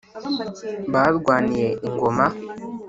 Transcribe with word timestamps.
barwaniye 0.93 1.69
ingoma, 1.87 2.25